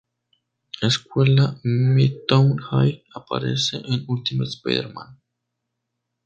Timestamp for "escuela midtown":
0.81-2.57